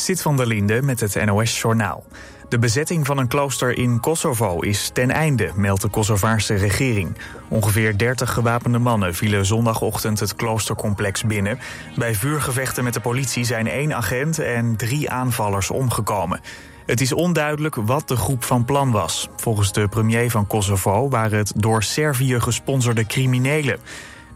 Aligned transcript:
Sit 0.00 0.22
van 0.22 0.36
der 0.36 0.46
Linde 0.46 0.82
met 0.82 1.00
het 1.00 1.24
NOS-journaal. 1.24 2.04
De 2.48 2.58
bezetting 2.58 3.06
van 3.06 3.18
een 3.18 3.28
klooster 3.28 3.78
in 3.78 4.00
Kosovo 4.00 4.60
is 4.60 4.90
ten 4.92 5.10
einde, 5.10 5.50
meldt 5.54 5.82
de 5.82 5.88
Kosovaarse 5.88 6.54
regering. 6.54 7.16
Ongeveer 7.48 7.98
30 7.98 8.32
gewapende 8.32 8.78
mannen 8.78 9.14
vielen 9.14 9.46
zondagochtend 9.46 10.20
het 10.20 10.34
kloostercomplex 10.34 11.24
binnen. 11.24 11.58
Bij 11.96 12.14
vuurgevechten 12.14 12.84
met 12.84 12.94
de 12.94 13.00
politie 13.00 13.44
zijn 13.44 13.68
één 13.68 13.94
agent 13.94 14.38
en 14.38 14.76
drie 14.76 15.10
aanvallers 15.10 15.70
omgekomen. 15.70 16.40
Het 16.86 17.00
is 17.00 17.12
onduidelijk 17.12 17.74
wat 17.74 18.08
de 18.08 18.16
groep 18.16 18.44
van 18.44 18.64
plan 18.64 18.90
was. 18.90 19.28
Volgens 19.36 19.72
de 19.72 19.88
premier 19.88 20.30
van 20.30 20.46
Kosovo 20.46 21.08
waren 21.08 21.38
het 21.38 21.52
door 21.56 21.82
Servië 21.82 22.40
gesponsorde 22.40 23.06
criminelen. 23.06 23.78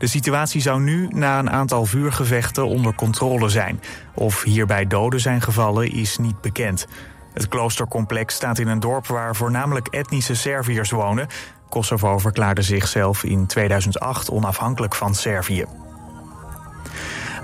De 0.04 0.10
situatie 0.10 0.60
zou 0.60 0.80
nu 0.80 1.08
na 1.10 1.38
een 1.38 1.50
aantal 1.50 1.84
vuurgevechten 1.84 2.66
onder 2.66 2.94
controle 2.94 3.48
zijn. 3.48 3.80
Of 4.14 4.42
hierbij 4.42 4.86
doden 4.86 5.20
zijn 5.20 5.40
gevallen 5.40 5.90
is 5.90 6.18
niet 6.18 6.40
bekend. 6.40 6.86
Het 7.32 7.48
kloostercomplex 7.48 8.34
staat 8.34 8.58
in 8.58 8.68
een 8.68 8.80
dorp 8.80 9.06
waar 9.06 9.36
voornamelijk 9.36 9.88
etnische 9.88 10.34
Serviërs 10.34 10.90
wonen. 10.90 11.26
Kosovo 11.68 12.18
verklaarde 12.18 12.62
zichzelf 12.62 13.24
in 13.24 13.46
2008 13.46 14.30
onafhankelijk 14.30 14.94
van 14.94 15.14
Servië. 15.14 15.64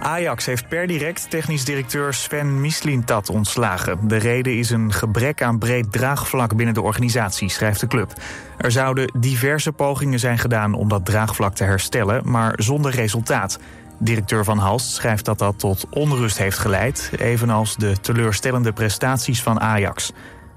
Ajax 0.01 0.47
heeft 0.47 0.69
per 0.69 0.87
direct 0.87 1.31
technisch 1.31 1.65
directeur 1.65 2.15
Sven 2.15 2.61
Mislintat 2.61 3.31
ontslagen. 3.31 4.09
De 4.09 4.17
reden 4.17 4.59
is 4.59 4.71
een 4.71 4.93
gebrek 4.93 5.43
aan 5.43 5.59
breed 5.59 5.93
draagvlak 5.93 6.57
binnen 6.57 6.75
de 6.75 6.83
organisatie, 6.83 7.49
schrijft 7.49 7.81
de 7.81 7.87
club. 7.87 8.13
Er 8.57 8.71
zouden 8.71 9.13
diverse 9.19 9.73
pogingen 9.73 10.19
zijn 10.19 10.39
gedaan 10.39 10.75
om 10.75 10.89
dat 10.89 11.05
draagvlak 11.05 11.55
te 11.55 11.65
herstellen, 11.65 12.31
maar 12.31 12.53
zonder 12.57 12.93
resultaat. 12.93 13.59
Directeur 13.99 14.45
Van 14.45 14.59
Halst 14.59 14.93
schrijft 14.93 15.25
dat 15.25 15.39
dat 15.39 15.59
tot 15.59 15.87
onrust 15.91 16.39
heeft 16.39 16.59
geleid, 16.59 17.11
evenals 17.17 17.77
de 17.77 18.01
teleurstellende 18.01 18.73
prestaties 18.73 19.43
van 19.43 19.61
Ajax. 19.61 20.13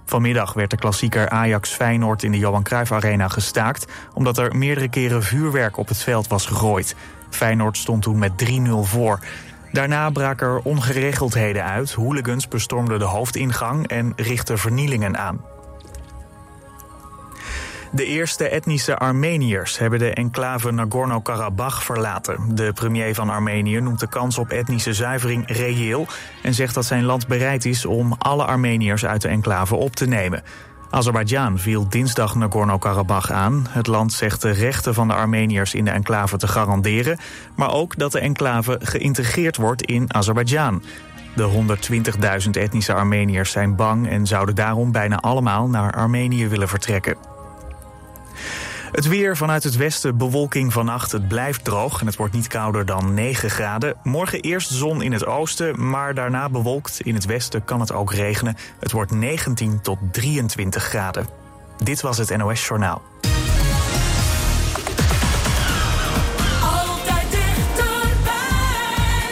Vanmiddag 0.06 0.54
werd 0.54 0.70
de 0.70 0.78
klassieker 0.78 1.30
Ajax-Feyenoord 1.30 2.24
in 2.24 2.32
de 2.32 2.38
Johan 2.38 2.64
Cruijff 2.64 2.92
Arena 2.92 3.28
gestaakt... 3.28 3.86
omdat 4.14 4.38
er 4.38 4.56
meerdere 4.56 4.90
keren 4.90 5.24
vuurwerk 5.24 5.78
op 5.78 5.88
het 5.88 5.98
veld 5.98 6.28
was 6.28 6.46
gegooid. 6.46 6.96
Feyenoord 7.34 7.78
stond 7.78 8.02
toen 8.02 8.18
met 8.18 8.32
3-0 8.46 8.50
voor. 8.82 9.20
Daarna 9.72 10.10
braken 10.10 10.48
er 10.48 10.60
ongeregeldheden 10.60 11.64
uit. 11.64 11.92
Hooligans 11.92 12.48
bestormden 12.48 13.00
de 13.00 13.06
hoofdingang 13.06 13.88
en 13.88 14.14
richtten 14.16 14.58
vernielingen 14.58 15.18
aan. 15.18 15.42
De 17.96 18.06
eerste 18.06 18.50
etnische 18.50 18.98
Armeniërs 18.98 19.78
hebben 19.78 20.00
de 20.00 20.14
enclave 20.14 20.72
Nagorno-Karabakh 20.72 21.82
verlaten. 21.82 22.56
De 22.56 22.74
premier 22.74 23.16
van 23.16 23.30
Armenië 23.30 23.80
noemt 23.80 24.00
de 24.00 24.10
kans 24.10 24.38
op 24.38 24.50
etnische 24.50 24.94
zuivering 24.94 25.44
reëel... 25.48 26.08
en 26.42 26.54
zegt 26.54 26.74
dat 26.74 26.86
zijn 26.86 27.04
land 27.04 27.28
bereid 27.28 27.66
is 27.66 27.86
om 27.86 28.16
alle 28.18 28.46
Armeniërs 28.46 29.06
uit 29.06 29.22
de 29.22 29.28
enclave 29.28 29.76
op 29.76 29.96
te 29.96 30.08
nemen. 30.08 30.44
Azerbeidzjan 30.94 31.60
viel 31.60 31.90
dinsdag 31.90 32.36
Nagorno-Karabakh 32.36 33.32
aan. 33.32 33.68
Het 33.70 33.88
land 33.88 34.14
zegt 34.14 34.42
de 34.42 34.52
rechten 34.52 34.94
van 34.94 35.08
de 35.08 35.14
Armeniërs 35.14 35.74
in 35.74 35.86
de 35.86 35.92
enclave 35.92 36.38
te 36.38 36.48
garanderen... 36.48 37.18
maar 37.56 37.72
ook 37.72 37.98
dat 37.98 38.12
de 38.12 38.20
enclave 38.20 38.80
geïntegreerd 38.84 39.58
wordt 39.58 39.82
in 39.82 40.14
Azerbeidzjan. 40.14 40.84
De 41.36 41.66
120.000 42.46 42.50
etnische 42.52 42.94
Armeniërs 42.94 43.52
zijn 43.52 43.76
bang 43.76 44.10
en 44.10 44.28
zouden 44.28 44.56
daarom 44.56 44.92
bijna 44.92 45.18
allemaal 45.18 45.70
naar 45.70 45.94
Armenië 45.94 46.48
willen 46.48 46.70
vertrekken. 46.70 47.16
Het 48.94 49.08
weer 49.08 49.38
vanuit 49.38 49.64
het 49.64 49.76
westen, 49.76 50.18
bewolking 50.18 50.74
vannacht. 50.74 51.12
Het 51.12 51.28
blijft 51.28 51.64
droog 51.64 52.00
en 52.00 52.06
het 52.06 52.16
wordt 52.16 52.34
niet 52.34 52.48
kouder 52.48 52.86
dan 52.86 53.14
9 53.14 53.50
graden. 53.50 53.96
Morgen 54.04 54.40
eerst 54.42 54.70
zon 54.70 55.02
in 55.02 55.12
het 55.12 55.26
oosten, 55.26 55.90
maar 55.90 56.14
daarna 56.14 56.50
bewolkt. 56.50 57.00
In 57.02 57.14
het 57.14 57.26
westen 57.26 57.66
kan 57.66 57.80
het 57.80 57.92
ook 57.92 58.14
regenen. 58.14 58.56
Het 58.80 58.92
wordt 58.92 59.12
19 59.12 59.82
tot 59.82 59.98
23 60.12 60.84
graden. 60.84 61.28
Dit 61.84 62.02
was 62.02 62.18
het 62.18 62.38
NOS 62.38 62.68
Journaal. 62.68 63.02
Altijd 66.62 67.32
dichterbij. 67.32 68.48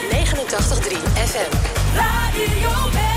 89.3 0.10 0.98
FM. 1.14 1.56
Radio 1.96 3.10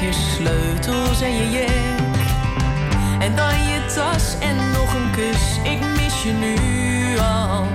je 0.00 0.12
sleutels 0.12 1.20
en 1.20 1.36
je 1.36 1.50
jek. 1.50 2.16
En 3.18 3.36
dan 3.36 3.62
je 3.68 3.92
tas 3.94 4.38
en 4.38 4.56
nog 4.70 4.94
een 4.94 5.10
kus, 5.10 5.70
ik 5.72 5.80
mis 5.80 6.22
je 6.22 6.32
nu 6.32 7.18
al. 7.18 7.66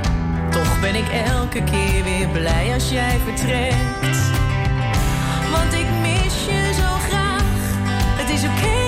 Toch 0.50 0.80
ben 0.80 0.96
ik 0.96 1.08
elke 1.28 1.64
keer 1.64 2.04
weer 2.04 2.28
blij 2.28 2.74
als 2.74 2.90
jij 2.90 3.20
vertrekt. 3.26 4.20
Want 5.52 5.74
ik 5.74 5.88
mis 6.02 6.46
je 6.46 6.74
zo 6.74 7.08
graag, 7.08 7.44
het 8.18 8.30
is 8.30 8.44
oké. 8.44 8.81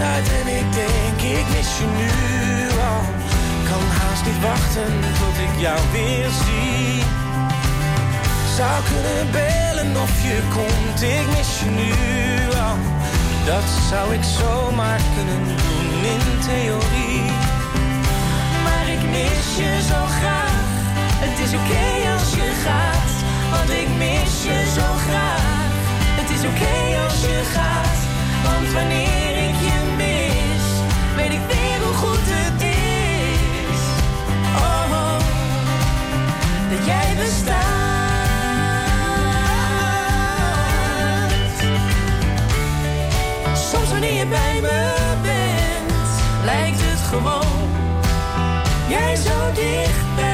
Uit 0.00 0.28
en 0.40 0.48
ik 0.60 0.72
denk 0.72 1.38
ik 1.38 1.46
mis 1.56 1.78
je 1.78 1.86
nu 2.00 2.10
al. 2.92 3.02
Kan 3.68 3.84
haast 3.98 4.24
niet 4.24 4.40
wachten 4.42 4.92
tot 5.20 5.36
ik 5.46 5.60
jou 5.60 5.80
weer 5.92 6.28
zie. 6.44 7.02
Zou 8.56 8.76
kunnen 8.90 9.30
bellen 9.30 10.02
of 10.02 10.22
je 10.22 10.38
komt, 10.56 11.02
ik 11.02 11.26
mis 11.36 11.50
je 11.60 11.70
nu 11.80 11.92
al. 12.66 12.76
Dat 13.46 13.68
zou 13.90 14.14
ik 14.14 14.24
zomaar 14.40 15.00
kunnen 15.14 15.42
doen 15.62 16.04
in 16.14 16.24
theorie. 16.48 17.24
Maar 18.64 18.86
ik 18.96 19.02
mis 19.16 19.46
je 19.60 19.72
zo 19.90 20.00
graag. 20.18 20.62
Het 21.24 21.36
is 21.46 21.52
oké 21.60 21.86
als 22.14 22.30
je 22.40 22.48
gaat, 22.66 23.12
want 23.52 23.70
ik 23.82 23.88
mis 24.04 24.32
je 24.48 24.58
zo 24.78 24.88
graag. 25.06 25.46
Het 26.20 26.30
is 26.36 26.42
oké 26.50 26.76
als 27.04 27.20
je 27.20 27.38
gaat, 27.56 27.98
want 28.46 28.72
wanneer 28.72 29.36
ik 29.48 29.56
je 29.68 29.83
jij 36.84 37.14
bestaat. 37.16 37.62
Soms 43.70 43.90
wanneer 43.90 44.12
je 44.12 44.26
bij 44.26 44.60
me 44.60 44.94
bent, 45.22 45.92
lijkt 46.44 46.80
het 46.80 47.00
gewoon 47.00 47.54
jij 48.88 49.16
zo 49.16 49.52
dichtbij. 49.54 50.33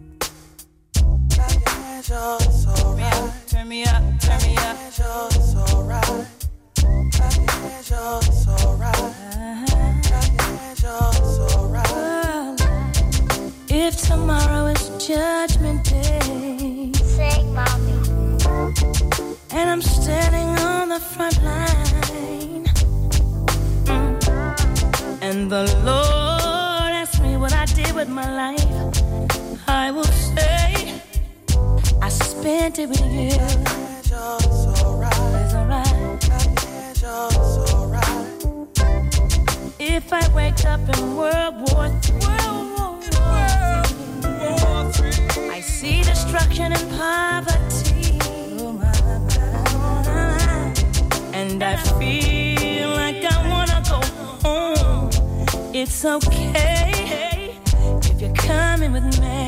It's 56.03 56.27
okay 56.27 57.55
if 58.01 58.19
you're 58.19 58.33
coming 58.33 58.91
with 58.91 59.21
me. 59.21 59.45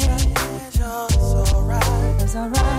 It's 2.22 2.36
alright. 2.36 2.73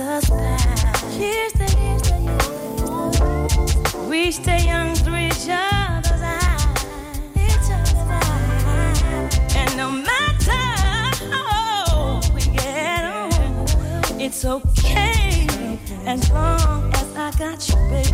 us 0.00 0.30
back. 0.30 1.02
Years 1.18 1.52
to 1.52 1.64
years 1.78 2.02
to 2.02 2.14
years. 2.18 4.08
We 4.08 4.30
stay 4.32 4.64
young 4.66 4.94
through 4.94 5.16
each 5.16 5.48
other's 5.48 6.22
eyes. 6.22 6.84
Each 7.36 7.70
other's 7.70 7.94
eyes. 7.94 9.38
And 9.56 9.76
no 9.76 9.90
matter 9.90 10.62
how 11.30 12.20
we 12.34 12.40
get 12.40 13.04
on, 13.04 14.20
it's 14.20 14.44
okay 14.44 15.46
as 16.06 16.30
long 16.30 16.92
as 16.94 17.16
I 17.16 17.30
got 17.38 17.68
you, 17.68 17.76
baby. 17.90 18.10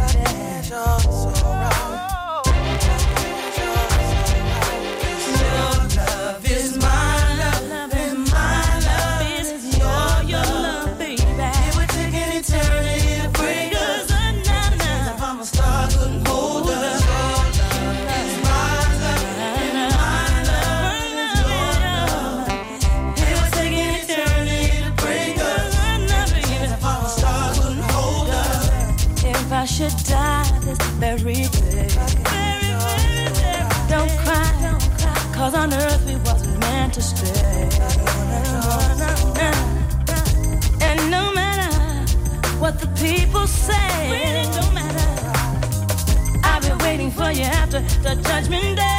to 36.97 37.03
stay. 37.03 37.69
And 40.81 41.11
no 41.11 41.31
matter 41.35 41.71
what 42.59 42.81
the 42.81 42.87
people 42.99 43.47
say, 43.47 43.91
really 44.11 44.47
don't 44.55 44.73
matter. 44.73 46.41
I've 46.43 46.63
been 46.63 46.79
waiting 46.79 47.11
for 47.11 47.31
you 47.31 47.43
after 47.43 47.81
the 48.01 48.15
judgment 48.23 48.77
day. 48.77 48.96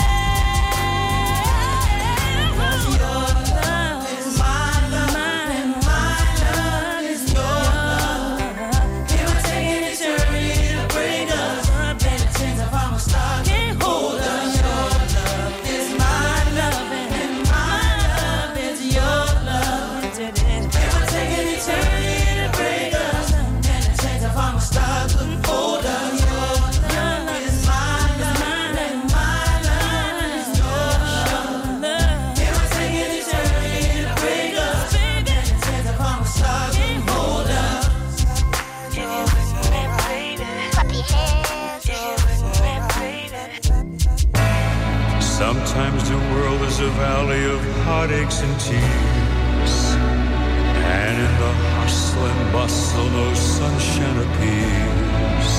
heartaches 48.08 48.41
and 48.41 48.60
tears. 48.60 49.96
And 49.96 51.17
in 51.17 51.39
the 51.39 51.54
hustle 51.76 52.26
and 52.26 52.54
bustle, 52.54 53.10
no 53.10 53.34
sunshine 53.34 54.17
appears. 54.17 55.52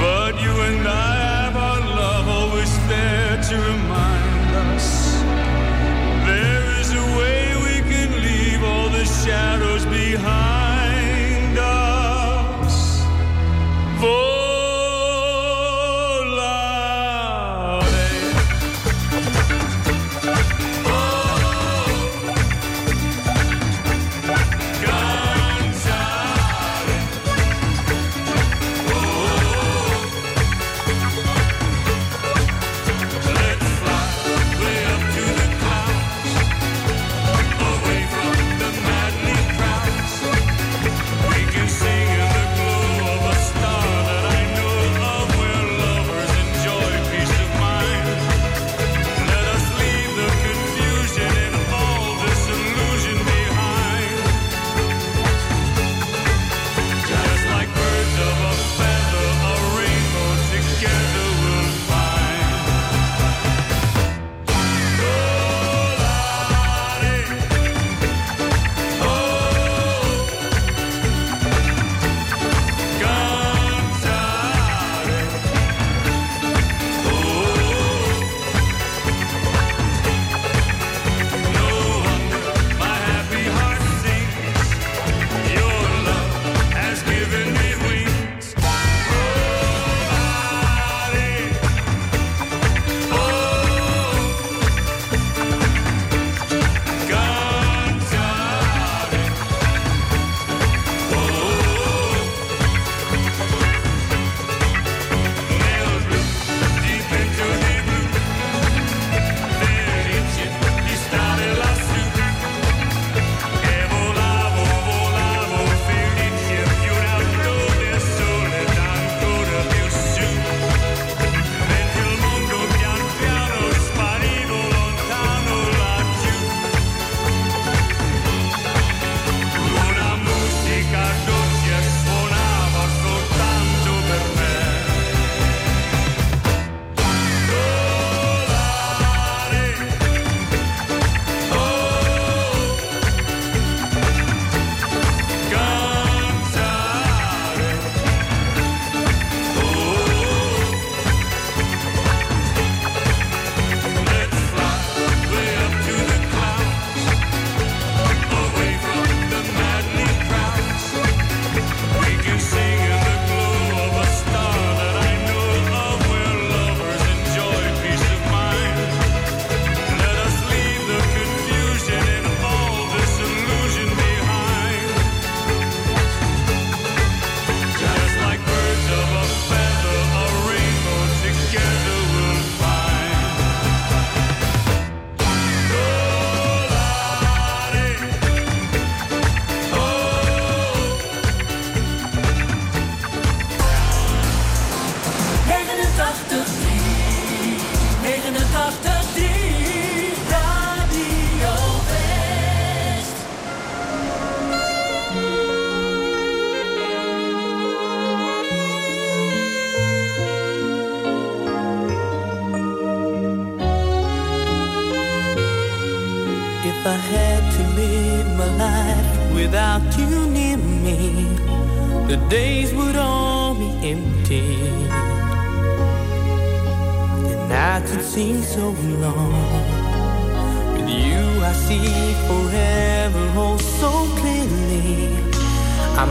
But 0.00 0.40
you 0.40 0.52
and 0.68 0.86
I 0.86 1.14
have 1.16 1.56
our 1.56 1.80
love 1.80 2.28
always 2.28 2.88
there 2.88 3.42
to 3.42 3.56
remind. 3.56 4.31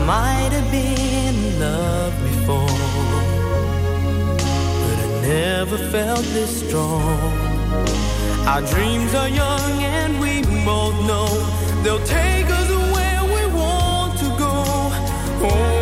might 0.06 0.50
have 0.52 0.70
been 0.70 1.34
in 1.34 1.60
love 1.60 2.12
before, 2.22 2.66
but 4.82 4.98
I 5.06 5.20
never 5.22 5.78
felt 5.90 6.24
this 6.36 6.66
strong. 6.66 7.32
Our 8.46 8.62
dreams 8.62 9.14
are 9.14 9.28
young 9.28 9.82
and 9.82 10.20
we 10.20 10.42
both 10.64 10.96
know 11.06 11.28
they'll 11.82 12.04
take 12.04 12.46
us 12.50 12.68
where 12.94 13.24
we 13.34 13.54
want 13.54 14.18
to 14.18 14.28
go. 14.38 14.52
Oh. 15.44 15.81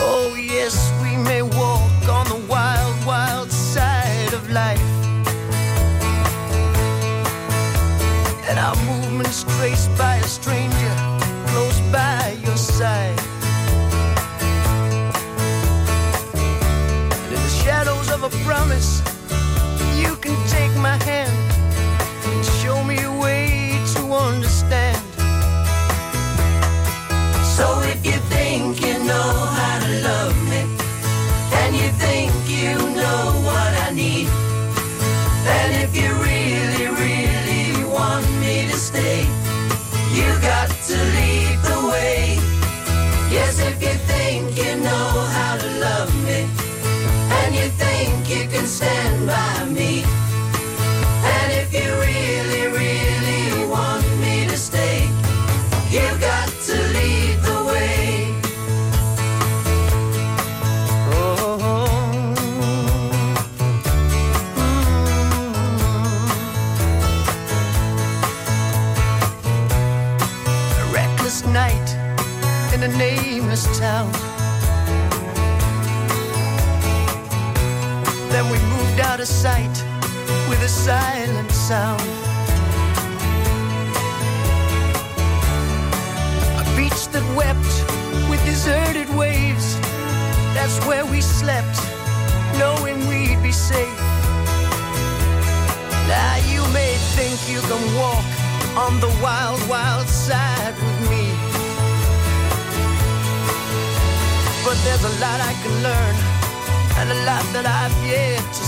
Oh, 0.00 0.34
yes, 0.36 0.92
we 1.02 1.16
may 1.16 1.42
walk 1.42 2.08
on 2.08 2.26
the 2.28 2.46
wild, 2.48 3.04
wild 3.04 3.50
side 3.50 4.32
of 4.32 4.48
life. 4.50 4.80
And 8.48 8.58
our 8.58 8.76
movements 8.84 9.44
traced 9.56 9.90
by 9.98 10.16
a 10.16 10.24
stranger 10.24 10.94
close 11.48 11.80
by 11.90 12.38
your 12.44 12.56
side. 12.56 13.18
And 17.24 17.32
in 17.34 17.42
the 17.42 17.54
shadows 17.64 18.10
of 18.12 18.22
a 18.22 18.30
promise 18.44 19.07
silent 80.88 81.50
sound. 81.50 82.00
A 86.62 86.64
beach 86.78 87.02
that 87.12 87.26
wept 87.36 87.74
with 88.30 88.40
deserted 88.46 89.08
waves. 89.14 89.66
That's 90.56 90.78
where 90.86 91.04
we 91.04 91.20
slept, 91.20 91.76
knowing 92.56 92.96
we'd 93.06 93.42
be 93.42 93.52
safe. 93.52 94.00
Now 96.08 96.34
you 96.52 96.62
may 96.72 96.96
think 97.16 97.36
you 97.52 97.60
can 97.70 97.82
walk 98.00 98.28
on 98.84 98.92
the 99.04 99.12
wild, 99.20 99.60
wild 99.68 100.08
side 100.08 100.74
with 100.84 101.00
me. 101.12 101.24
But 104.64 104.76
there's 104.84 105.04
a 105.04 105.14
lot 105.20 105.38
I 105.50 105.54
can 105.62 105.74
learn, 105.88 106.14
and 106.98 107.06
a 107.12 107.18
lot 107.28 107.44
that 107.52 107.66
I've 107.66 107.98
yet 108.08 108.40
to 108.40 108.67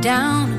down 0.00 0.49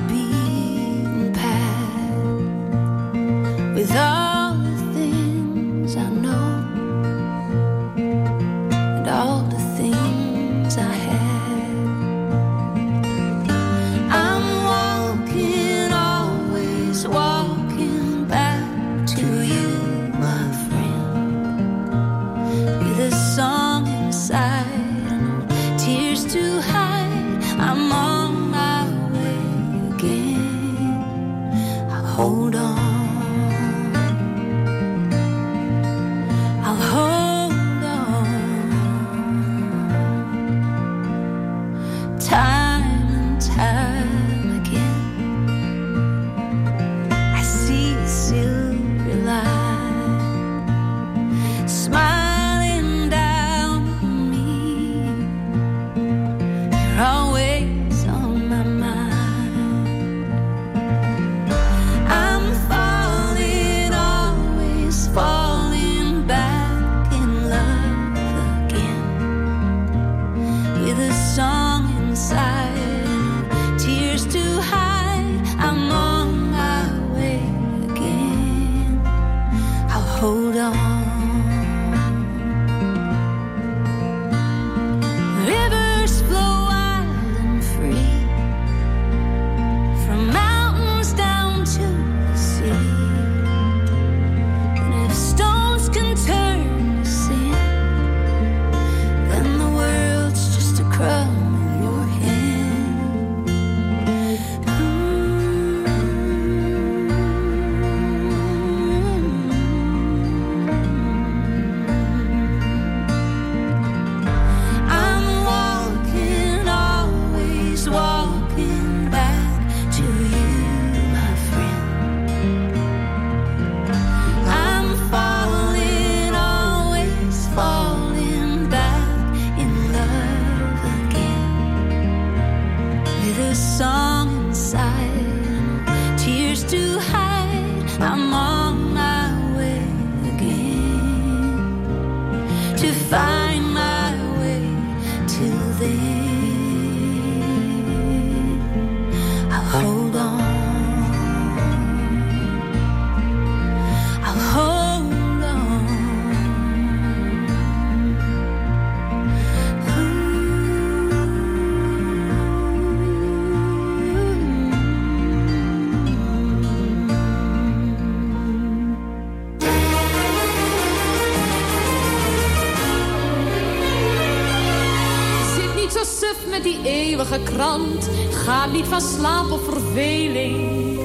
Niet 178.71 178.87
van 178.87 179.01
slaap 179.01 179.51
of 179.51 179.63
verveling. 179.63 180.99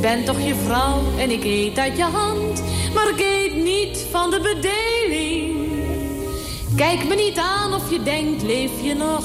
Ben 0.00 0.24
toch 0.24 0.40
je 0.40 0.54
vrouw 0.54 1.00
en 1.18 1.30
ik 1.30 1.44
eet 1.44 1.78
uit 1.78 1.96
je 1.96 2.02
hand. 2.02 2.62
Maar 2.94 3.08
ik 3.08 3.20
eet 3.20 3.54
niet 3.54 4.06
van 4.10 4.30
de 4.30 4.40
bedeling. 4.40 5.52
Kijk 6.76 7.08
me 7.08 7.14
niet 7.14 7.38
aan 7.38 7.74
of 7.74 7.90
je 7.90 8.02
denkt, 8.02 8.42
leef 8.42 8.70
je 8.82 8.94
nog? 8.94 9.24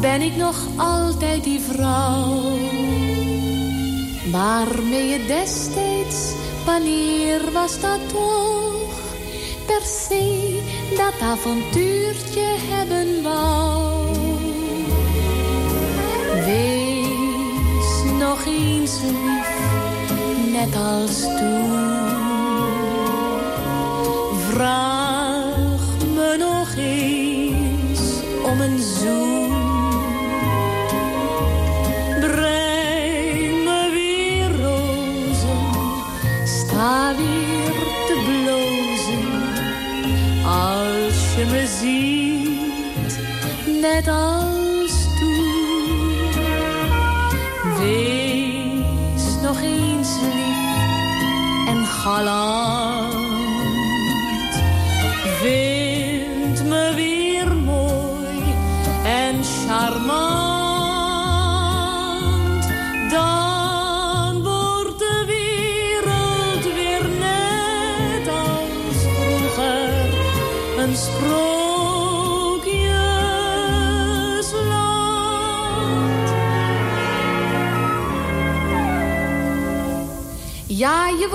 Ben 0.00 0.22
ik 0.22 0.36
nog 0.36 0.56
altijd 0.76 1.44
die 1.44 1.60
vrouw? 1.60 2.58
Waarmee 4.30 5.08
je 5.08 5.26
destijds, 5.26 6.32
wanneer 6.64 7.40
was 7.52 7.80
dat 7.80 8.08
toch? 8.08 9.00
Per 9.66 9.82
se 9.82 10.60
dat 10.96 11.28
avontuurtje 11.28 12.54
hebben 12.68 13.22
wou. 13.22 14.06
Wees 16.44 16.83
nog 18.34 18.46
eens 18.46 19.00
lief, 19.00 19.48
net 20.52 20.76
als 20.76 21.20
toen. 21.20 21.74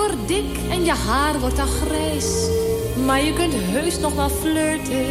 Wordt 0.00 0.28
dik 0.28 0.56
en 0.70 0.84
je 0.84 0.92
haar 0.92 1.40
wordt 1.40 1.58
al 1.58 1.66
grijs. 1.66 2.48
Maar 3.04 3.24
je 3.24 3.32
kunt 3.32 3.54
heus 3.54 3.98
nog 3.98 4.14
wel 4.14 4.28
flirten. 4.28 5.06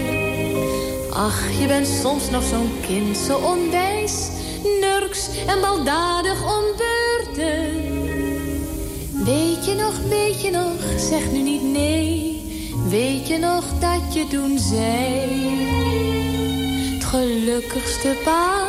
Ach, 1.12 1.52
je 1.60 1.68
bent 1.68 1.88
soms 1.88 2.30
nog 2.30 2.44
zo'n 2.44 2.72
kind, 2.88 3.18
zo 3.18 3.38
onwijs. 3.38 4.30
Nurks 4.82 5.30
en 5.48 5.62
baldadig 5.62 6.58
om 6.58 6.64
beurten. 6.78 7.88
Weet 9.26 9.66
je 9.66 9.76
nog, 9.76 9.94
weet 10.10 10.42
je 10.42 10.52
nog, 10.52 11.00
zeg 11.10 11.32
nu 11.32 11.42
niet 11.42 11.64
nee. 11.64 12.44
Weet 12.90 13.28
je 13.28 13.38
nog 13.38 13.64
dat 13.80 14.14
je 14.14 14.28
toen 14.28 14.60
zei. 14.60 15.48
Het 16.94 17.06
gelukkigste 17.06 18.16
paar, 18.24 18.68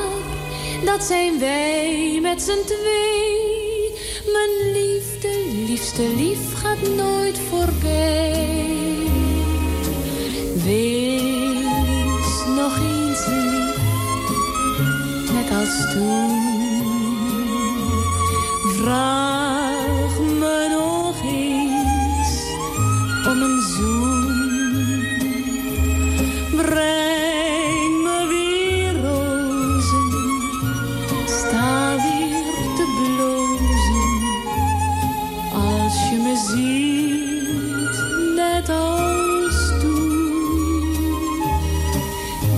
dat 0.84 1.02
zijn 1.02 1.38
wij 1.38 2.18
met 2.22 2.42
z'n 2.42 2.64
twee. 2.66 3.29
Liefste 6.00 6.16
lief 6.16 6.54
gaat 6.54 6.96
nooit 6.96 7.38
voorbij. 7.38 8.46
Wees 10.64 12.44
nog 12.56 12.76
eens 12.78 13.26
lief, 13.26 13.76
net 15.32 15.50
als 15.58 15.92
toen. 15.92 16.38
Vraag 18.76 19.19
net 38.60 38.76
als 38.76 39.80
toen. 39.80 40.94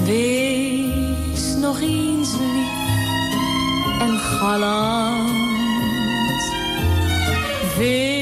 Wees 0.04 1.54
nog 1.60 1.80
eens 1.80 2.32
lief 2.32 4.00
en 4.00 4.18
galant. 4.18 5.30
Vind 7.76 8.21